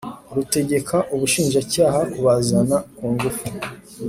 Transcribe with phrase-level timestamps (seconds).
[0.35, 3.45] rutegeka Ubushinjacyaha kubazana ku ngufu